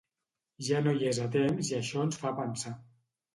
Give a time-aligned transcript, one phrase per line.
[0.67, 2.75] Ja no hi és a temps i això ens fa avançar.